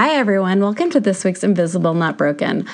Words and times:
Hi, 0.00 0.14
everyone. 0.14 0.60
Welcome 0.60 0.90
to 0.90 1.00
this 1.00 1.24
week's 1.24 1.42
Invisible 1.42 1.92
Not 1.92 2.16
Broken. 2.16 2.68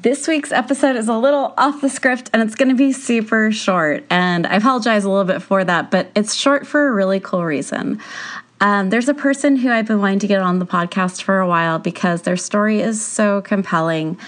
This 0.00 0.26
week's 0.26 0.52
episode 0.52 0.96
is 0.96 1.06
a 1.06 1.18
little 1.18 1.52
off 1.58 1.82
the 1.82 1.90
script 1.90 2.30
and 2.32 2.42
it's 2.42 2.54
going 2.54 2.70
to 2.70 2.74
be 2.74 2.92
super 2.92 3.52
short. 3.52 4.04
And 4.08 4.46
I 4.46 4.54
apologize 4.54 5.04
a 5.04 5.10
little 5.10 5.26
bit 5.26 5.42
for 5.42 5.64
that, 5.64 5.90
but 5.90 6.10
it's 6.16 6.34
short 6.34 6.66
for 6.66 6.88
a 6.88 6.92
really 6.92 7.20
cool 7.20 7.44
reason. 7.44 8.00
Um, 8.62 8.88
there's 8.88 9.10
a 9.10 9.12
person 9.12 9.56
who 9.56 9.70
I've 9.70 9.86
been 9.86 10.00
wanting 10.00 10.20
to 10.20 10.26
get 10.26 10.40
on 10.40 10.58
the 10.58 10.64
podcast 10.64 11.20
for 11.20 11.40
a 11.40 11.46
while 11.46 11.78
because 11.78 12.22
their 12.22 12.38
story 12.38 12.80
is 12.80 13.04
so 13.04 13.42
compelling. 13.42 14.18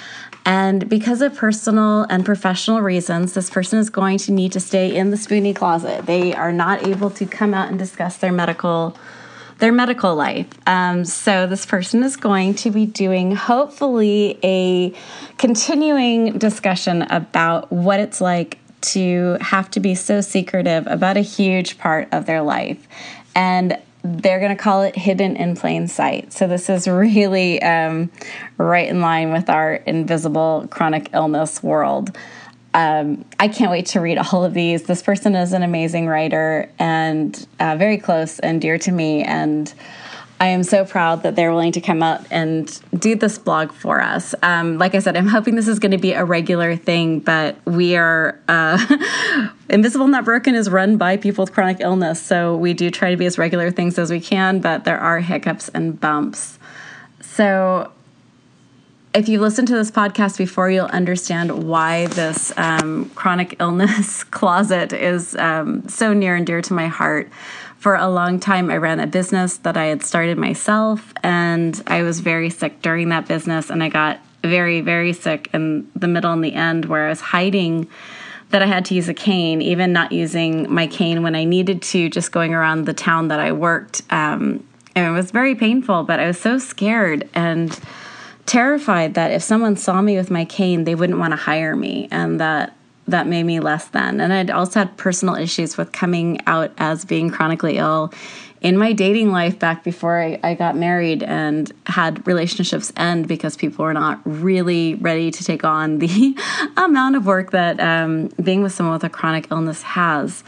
And 0.44 0.86
because 0.86 1.22
of 1.22 1.34
personal 1.34 2.02
and 2.10 2.26
professional 2.26 2.82
reasons, 2.82 3.32
this 3.32 3.48
person 3.48 3.78
is 3.78 3.88
going 3.88 4.18
to 4.18 4.32
need 4.32 4.52
to 4.52 4.60
stay 4.60 4.94
in 4.94 5.12
the 5.12 5.16
spoonie 5.16 5.56
closet. 5.56 6.04
They 6.04 6.34
are 6.34 6.52
not 6.52 6.86
able 6.86 7.08
to 7.08 7.24
come 7.24 7.54
out 7.54 7.70
and 7.70 7.78
discuss 7.78 8.18
their 8.18 8.32
medical 8.32 8.98
their 9.58 9.72
medical 9.72 10.14
life. 10.14 10.46
Um, 10.66 11.04
so 11.04 11.46
this 11.46 11.66
person 11.66 12.02
is 12.02 12.16
going 12.16 12.54
to 12.54 12.70
be 12.70 12.86
doing 12.86 13.34
hopefully 13.34 14.38
a 14.42 14.92
continuing 15.36 16.38
discussion 16.38 17.02
about 17.02 17.70
what 17.72 18.00
it's 18.00 18.20
like 18.20 18.58
to 18.80 19.36
have 19.40 19.70
to 19.72 19.80
be 19.80 19.94
so 19.94 20.20
secretive 20.20 20.86
about 20.86 21.16
a 21.16 21.20
huge 21.20 21.78
part 21.78 22.08
of 22.12 22.26
their 22.26 22.42
life. 22.42 22.86
And 23.34 23.78
they're 24.02 24.38
going 24.38 24.56
to 24.56 24.62
call 24.62 24.82
it 24.82 24.94
hidden 24.96 25.36
in 25.36 25.56
plain 25.56 25.88
sight. 25.88 26.32
So, 26.32 26.46
this 26.46 26.70
is 26.70 26.86
really 26.86 27.60
um, 27.62 28.10
right 28.56 28.88
in 28.88 29.00
line 29.00 29.32
with 29.32 29.50
our 29.50 29.74
invisible 29.74 30.68
chronic 30.70 31.10
illness 31.12 31.62
world. 31.62 32.16
Um, 32.78 33.24
I 33.40 33.48
can't 33.48 33.72
wait 33.72 33.86
to 33.86 34.00
read 34.00 34.18
all 34.18 34.44
of 34.44 34.54
these. 34.54 34.84
This 34.84 35.02
person 35.02 35.34
is 35.34 35.52
an 35.52 35.64
amazing 35.64 36.06
writer 36.06 36.70
and 36.78 37.48
uh, 37.58 37.74
very 37.74 37.98
close 37.98 38.38
and 38.38 38.60
dear 38.60 38.78
to 38.78 38.92
me. 38.92 39.24
And 39.24 39.74
I 40.38 40.46
am 40.46 40.62
so 40.62 40.84
proud 40.84 41.24
that 41.24 41.34
they're 41.34 41.50
willing 41.50 41.72
to 41.72 41.80
come 41.80 42.04
out 42.04 42.24
and 42.30 42.80
do 42.96 43.16
this 43.16 43.36
blog 43.36 43.72
for 43.72 44.00
us. 44.00 44.32
Um, 44.44 44.78
like 44.78 44.94
I 44.94 45.00
said, 45.00 45.16
I'm 45.16 45.26
hoping 45.26 45.56
this 45.56 45.66
is 45.66 45.80
going 45.80 45.90
to 45.90 45.98
be 45.98 46.12
a 46.12 46.24
regular 46.24 46.76
thing, 46.76 47.18
but 47.18 47.56
we 47.64 47.96
are 47.96 48.38
uh, 48.46 48.78
Invisible 49.68 50.06
Not 50.06 50.24
Broken 50.24 50.54
is 50.54 50.70
run 50.70 50.98
by 50.98 51.16
people 51.16 51.42
with 51.42 51.52
chronic 51.52 51.78
illness. 51.80 52.22
So 52.22 52.56
we 52.56 52.74
do 52.74 52.92
try 52.92 53.10
to 53.10 53.16
be 53.16 53.26
as 53.26 53.38
regular 53.38 53.72
things 53.72 53.98
as 53.98 54.08
we 54.08 54.20
can, 54.20 54.60
but 54.60 54.84
there 54.84 55.00
are 55.00 55.18
hiccups 55.18 55.68
and 55.70 55.98
bumps. 55.98 56.60
So 57.22 57.90
if 59.18 59.28
you 59.28 59.40
listen 59.40 59.66
to 59.66 59.74
this 59.74 59.90
podcast 59.90 60.38
before, 60.38 60.70
you'll 60.70 60.86
understand 60.86 61.64
why 61.68 62.06
this 62.06 62.56
um, 62.56 63.10
chronic 63.16 63.56
illness 63.60 64.22
closet 64.22 64.92
is 64.92 65.34
um, 65.34 65.88
so 65.88 66.12
near 66.12 66.36
and 66.36 66.46
dear 66.46 66.62
to 66.62 66.72
my 66.72 66.86
heart 66.86 67.28
for 67.78 67.94
a 67.94 68.08
long 68.08 68.40
time, 68.40 68.70
I 68.70 68.76
ran 68.76 69.00
a 69.00 69.06
business 69.06 69.58
that 69.58 69.76
I 69.76 69.86
had 69.86 70.02
started 70.02 70.36
myself, 70.36 71.12
and 71.22 71.80
I 71.86 72.02
was 72.02 72.20
very 72.20 72.50
sick 72.50 72.82
during 72.82 73.08
that 73.10 73.28
business. 73.28 73.70
And 73.70 73.84
I 73.84 73.88
got 73.88 74.18
very, 74.42 74.80
very 74.80 75.12
sick 75.12 75.48
in 75.52 75.88
the 75.94 76.08
middle 76.08 76.32
and 76.32 76.42
the 76.42 76.54
end 76.54 76.86
where 76.86 77.06
I 77.06 77.08
was 77.08 77.20
hiding 77.20 77.88
that 78.50 78.62
I 78.62 78.66
had 78.66 78.84
to 78.86 78.94
use 78.94 79.08
a 79.08 79.14
cane, 79.14 79.62
even 79.62 79.92
not 79.92 80.10
using 80.10 80.72
my 80.72 80.88
cane 80.88 81.22
when 81.22 81.36
I 81.36 81.44
needed 81.44 81.82
to, 81.82 82.08
just 82.08 82.32
going 82.32 82.52
around 82.52 82.86
the 82.86 82.94
town 82.94 83.28
that 83.28 83.38
I 83.38 83.52
worked. 83.52 84.02
Um, 84.10 84.66
and 84.96 85.06
it 85.06 85.10
was 85.10 85.30
very 85.30 85.54
painful, 85.54 86.02
but 86.02 86.18
I 86.18 86.26
was 86.26 86.40
so 86.40 86.58
scared 86.58 87.28
and 87.34 87.78
terrified 88.48 89.14
that 89.14 89.30
if 89.30 89.42
someone 89.42 89.76
saw 89.76 90.00
me 90.02 90.16
with 90.16 90.30
my 90.30 90.44
cane, 90.44 90.84
they 90.84 90.94
wouldn't 90.94 91.18
want 91.18 91.32
to 91.32 91.36
hire 91.36 91.76
me, 91.76 92.08
and 92.10 92.40
that 92.40 92.74
that 93.06 93.26
made 93.26 93.44
me 93.44 93.58
less 93.60 93.86
than. 93.88 94.20
And 94.20 94.32
I'd 94.32 94.50
also 94.50 94.80
had 94.80 94.96
personal 94.98 95.34
issues 95.34 95.78
with 95.78 95.92
coming 95.92 96.40
out 96.46 96.72
as 96.76 97.06
being 97.06 97.30
chronically 97.30 97.78
ill 97.78 98.12
in 98.60 98.76
my 98.76 98.92
dating 98.92 99.30
life 99.30 99.58
back 99.58 99.82
before 99.82 100.20
I, 100.20 100.38
I, 100.42 100.54
got 100.54 100.76
married 100.76 101.22
and 101.22 101.72
had 101.86 102.26
relationships 102.26 102.92
end 102.96 103.28
because 103.28 103.56
people 103.56 103.84
were 103.84 103.94
not 103.94 104.20
really 104.24 104.96
ready 104.96 105.30
to 105.30 105.44
take 105.44 105.64
on 105.64 106.00
the 106.00 106.36
amount 106.76 107.16
of 107.16 107.24
work 107.24 107.52
that 107.52 107.78
um, 107.80 108.28
being 108.42 108.62
with 108.62 108.72
someone 108.72 108.94
with 108.94 109.04
a 109.04 109.08
chronic 109.08 109.46
illness 109.50 109.82
has. 109.82 110.42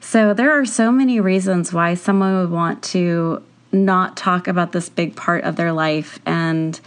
So 0.00 0.32
there 0.32 0.52
are 0.52 0.64
so 0.64 0.92
many 0.92 1.18
reasons 1.20 1.72
why 1.72 1.94
someone 1.94 2.38
would 2.40 2.50
want 2.50 2.82
to 2.84 3.42
not 3.72 4.16
talk 4.16 4.46
about 4.46 4.72
this 4.72 4.88
big 4.88 5.16
part 5.16 5.44
of 5.44 5.56
their 5.56 5.72
life 5.72 6.20
and 6.24 6.80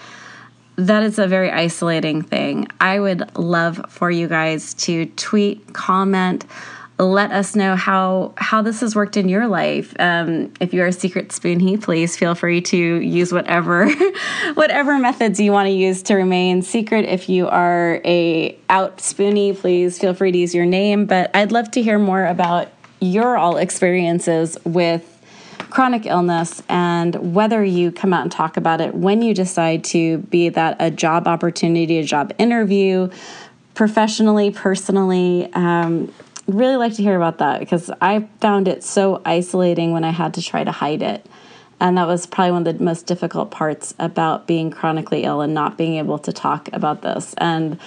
that 0.85 1.03
is 1.03 1.19
a 1.19 1.28
very 1.28 1.51
isolating 1.51 2.22
thing. 2.22 2.67
I 2.79 3.00
would 3.00 3.38
love 3.38 3.85
for 3.90 4.09
you 4.09 4.28
guys 4.28 4.73
to 4.75 5.06
tweet, 5.07 5.73
comment, 5.73 6.45
let 6.97 7.31
us 7.31 7.56
know 7.56 7.78
how 7.78 8.34
how 8.35 8.62
this 8.62 8.81
has 8.81 8.94
worked 8.95 9.16
in 9.16 9.29
your 9.29 9.47
life. 9.47 9.94
Um, 10.00 10.51
if 10.59 10.73
you're 10.73 10.88
a 10.88 10.91
secret 10.91 11.29
spoonie, 11.29 11.81
please 11.81 12.18
feel 12.18 12.35
free 12.35 12.62
to 12.62 12.78
use 12.78 13.31
whatever 13.31 13.89
whatever 14.56 15.00
methods 15.00 15.39
you 15.39 15.53
want 15.53 15.68
to 15.68 15.72
use 15.72 16.03
to 16.03 16.16
remain 16.16 16.62
secret. 16.62 17.06
If 17.06 17.29
you 17.29 17.47
are 17.47 18.01
a 18.03 18.57
out 18.69 18.97
spoonie, 18.97 19.57
please 19.57 19.97
feel 19.97 20.13
free 20.13 20.34
to 20.34 20.38
use 20.38 20.53
your 20.53 20.66
name. 20.66 21.06
But 21.06 21.31
I'd 21.34 21.53
love 21.53 21.72
to 21.72 21.81
hear 21.81 22.00
more 22.00 22.25
about 22.25 22.69
your 23.00 23.38
all 23.38 23.56
experiences 23.56 24.57
with 24.66 25.19
chronic 25.69 26.06
illness 26.06 26.63
and 26.68 27.34
whether 27.35 27.63
you 27.63 27.91
come 27.91 28.13
out 28.13 28.24
and 28.24 28.31
talk 28.31 28.57
about 28.57 28.81
it 28.81 28.94
when 28.94 29.22
you 29.22 29.34
decide 29.34 29.84
to 29.84 30.18
be 30.18 30.50
that 30.50 30.78
a 30.80 30.90
job 30.91 31.28
opportunity, 31.28 32.00
a 32.00 32.03
job 32.03 32.34
interview, 32.38 33.09
professionally, 33.74 34.52
personally. 34.52 35.52
Um, 35.53 36.12
really 36.47 36.75
like 36.75 36.96
to 36.96 37.03
hear 37.03 37.16
about 37.16 37.38
that 37.38 37.59
because 37.59 37.91
I 38.02 38.28
found 38.41 38.68
it 38.68 38.84
so 38.84 39.22
isolating 39.24 39.91
when 39.91 40.03
I 40.03 40.09
had 40.09 40.34
to 40.35 40.41
try 40.41 40.63
to 40.63 40.72
hide 40.72 41.02
it. 41.02 41.25
And 41.80 41.97
that 41.97 42.07
was 42.07 42.25
probably 42.25 42.51
one 42.51 42.68
of 42.68 42.78
the 42.78 42.84
most 42.84 43.06
difficult 43.06 43.51
parts 43.51 43.94
about 44.00 44.47
being 44.47 44.69
chronically 44.69 45.24
ill 45.24 45.41
and 45.41 45.53
not 45.53 45.78
being 45.78 45.96
able 45.96 46.19
to 46.19 46.34
talk 46.34 46.69
about 46.74 47.01
this. 47.03 47.34
And 47.38 47.80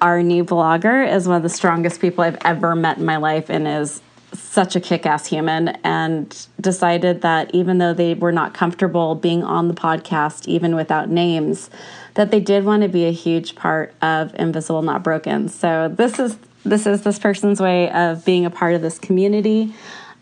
our 0.00 0.22
new 0.22 0.44
blogger 0.44 1.08
is 1.08 1.28
one 1.28 1.36
of 1.36 1.42
the 1.42 1.48
strongest 1.48 2.00
people 2.00 2.24
I've 2.24 2.38
ever 2.44 2.74
met 2.74 2.98
in 2.98 3.04
my 3.04 3.18
life 3.18 3.48
and 3.48 3.68
is 3.68 4.02
such 4.32 4.76
a 4.76 4.80
kick 4.80 5.06
ass 5.06 5.26
human 5.26 5.68
and 5.84 6.46
decided 6.60 7.22
that 7.22 7.54
even 7.54 7.78
though 7.78 7.94
they 7.94 8.14
were 8.14 8.32
not 8.32 8.54
comfortable 8.54 9.14
being 9.14 9.42
on 9.42 9.68
the 9.68 9.74
podcast, 9.74 10.46
even 10.46 10.74
without 10.74 11.08
names, 11.08 11.70
that 12.14 12.30
they 12.30 12.40
did 12.40 12.64
want 12.64 12.82
to 12.82 12.88
be 12.88 13.04
a 13.04 13.12
huge 13.12 13.54
part 13.54 13.94
of 14.02 14.34
Invisible 14.34 14.82
Not 14.82 15.02
Broken. 15.02 15.48
So 15.48 15.88
this 15.88 16.18
is 16.18 16.36
this 16.64 16.86
is 16.86 17.02
this 17.02 17.18
person's 17.18 17.60
way 17.60 17.90
of 17.92 18.24
being 18.24 18.44
a 18.44 18.50
part 18.50 18.74
of 18.74 18.82
this 18.82 18.98
community. 18.98 19.72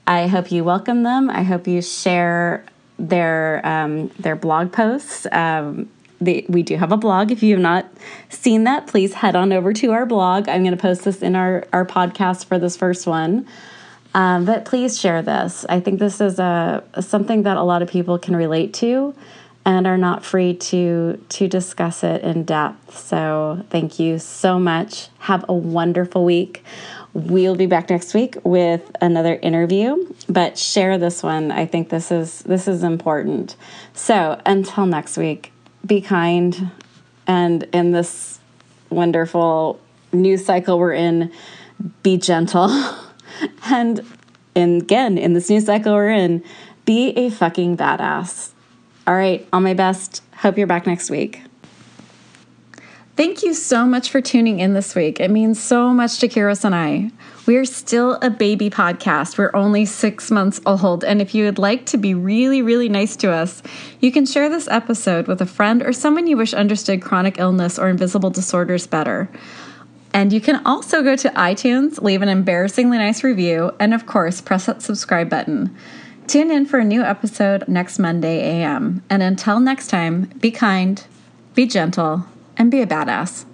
I 0.06 0.26
hope 0.26 0.52
you 0.52 0.62
welcome 0.62 1.02
them. 1.02 1.30
I 1.30 1.42
hope 1.42 1.66
you 1.66 1.80
share 1.80 2.64
their 2.98 3.60
um, 3.64 4.08
their 4.18 4.36
blog 4.36 4.72
posts. 4.72 5.26
Um, 5.32 5.88
they, 6.20 6.46
we 6.48 6.62
do 6.62 6.76
have 6.76 6.92
a 6.92 6.96
blog. 6.96 7.30
If 7.30 7.42
you 7.42 7.54
have 7.54 7.62
not 7.62 7.86
seen 8.28 8.64
that, 8.64 8.86
please 8.86 9.14
head 9.14 9.36
on 9.36 9.52
over 9.52 9.72
to 9.74 9.92
our 9.92 10.06
blog. 10.06 10.48
I'm 10.48 10.62
going 10.62 10.76
to 10.76 10.80
post 10.80 11.04
this 11.04 11.22
in 11.22 11.36
our, 11.36 11.66
our 11.72 11.84
podcast 11.84 12.46
for 12.46 12.58
this 12.58 12.76
first 12.76 13.06
one. 13.06 13.46
Um, 14.14 14.44
but 14.44 14.64
please 14.64 14.98
share 14.98 15.22
this. 15.22 15.66
I 15.68 15.80
think 15.80 15.98
this 15.98 16.20
is 16.20 16.38
a 16.38 16.84
something 17.00 17.42
that 17.42 17.56
a 17.56 17.62
lot 17.62 17.82
of 17.82 17.90
people 17.90 18.18
can 18.18 18.36
relate 18.36 18.72
to 18.74 19.14
and 19.66 19.86
are 19.86 19.98
not 19.98 20.24
free 20.24 20.54
to 20.54 21.22
to 21.30 21.48
discuss 21.48 22.04
it 22.04 22.22
in 22.22 22.44
depth. 22.44 22.96
So 22.96 23.64
thank 23.70 23.98
you 23.98 24.18
so 24.18 24.58
much. 24.58 25.08
Have 25.20 25.44
a 25.48 25.54
wonderful 25.54 26.24
week. 26.24 26.62
We'll 27.12 27.54
be 27.54 27.66
back 27.66 27.90
next 27.90 28.12
week 28.12 28.36
with 28.44 28.90
another 29.00 29.36
interview, 29.36 30.12
but 30.28 30.58
share 30.58 30.98
this 30.98 31.22
one. 31.22 31.52
I 31.52 31.66
think 31.66 31.88
this 31.88 32.10
is 32.10 32.40
this 32.42 32.68
is 32.68 32.82
important. 32.82 33.56
So, 33.94 34.40
until 34.44 34.86
next 34.86 35.16
week, 35.16 35.52
be 35.86 36.00
kind 36.00 36.70
and 37.26 37.62
in 37.72 37.92
this 37.92 38.40
wonderful 38.90 39.80
news 40.12 40.44
cycle 40.44 40.78
we're 40.78 40.92
in, 40.92 41.32
be 42.02 42.16
gentle. 42.16 42.68
and, 43.70 44.04
and 44.54 44.82
again, 44.82 45.18
in 45.18 45.32
this 45.32 45.50
new 45.50 45.60
cycle 45.60 45.94
we're 45.94 46.10
in, 46.10 46.42
be 46.84 47.10
a 47.10 47.30
fucking 47.30 47.76
badass. 47.76 48.50
All 49.06 49.14
right, 49.14 49.46
all 49.52 49.60
my 49.60 49.74
best. 49.74 50.22
Hope 50.36 50.58
you're 50.58 50.66
back 50.66 50.86
next 50.86 51.10
week. 51.10 51.42
Thank 53.16 53.44
you 53.44 53.54
so 53.54 53.86
much 53.86 54.10
for 54.10 54.20
tuning 54.20 54.58
in 54.58 54.74
this 54.74 54.96
week. 54.96 55.20
It 55.20 55.30
means 55.30 55.62
so 55.62 55.90
much 55.90 56.18
to 56.18 56.26
Kiros 56.26 56.64
and 56.64 56.74
I. 56.74 57.12
We 57.46 57.56
are 57.56 57.64
still 57.64 58.18
a 58.22 58.28
baby 58.28 58.70
podcast. 58.70 59.38
We're 59.38 59.54
only 59.54 59.86
six 59.86 60.32
months 60.32 60.60
old. 60.66 61.04
And 61.04 61.22
if 61.22 61.32
you 61.32 61.44
would 61.44 61.58
like 61.58 61.86
to 61.86 61.96
be 61.96 62.12
really, 62.12 62.60
really 62.60 62.88
nice 62.88 63.14
to 63.16 63.30
us, 63.30 63.62
you 64.00 64.10
can 64.10 64.26
share 64.26 64.48
this 64.48 64.66
episode 64.66 65.28
with 65.28 65.40
a 65.40 65.46
friend 65.46 65.80
or 65.80 65.92
someone 65.92 66.26
you 66.26 66.36
wish 66.36 66.54
understood 66.54 67.02
chronic 67.02 67.38
illness 67.38 67.78
or 67.78 67.88
invisible 67.88 68.30
disorders 68.30 68.88
better. 68.88 69.30
And 70.14 70.32
you 70.32 70.40
can 70.40 70.64
also 70.64 71.02
go 71.02 71.16
to 71.16 71.28
iTunes, 71.30 72.00
leave 72.00 72.22
an 72.22 72.28
embarrassingly 72.28 72.98
nice 72.98 73.24
review, 73.24 73.72
and 73.80 73.92
of 73.92 74.06
course, 74.06 74.40
press 74.40 74.66
that 74.66 74.80
subscribe 74.80 75.28
button. 75.28 75.76
Tune 76.28 76.52
in 76.52 76.66
for 76.66 76.78
a 76.78 76.84
new 76.84 77.02
episode 77.02 77.66
next 77.66 77.98
Monday 77.98 78.38
AM. 78.38 79.02
And 79.10 79.22
until 79.22 79.58
next 79.58 79.88
time, 79.88 80.30
be 80.38 80.52
kind, 80.52 81.04
be 81.54 81.66
gentle, 81.66 82.26
and 82.56 82.70
be 82.70 82.80
a 82.80 82.86
badass. 82.86 83.44